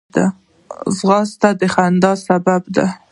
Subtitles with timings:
[0.97, 2.85] ځغاسته د خندا سبب ده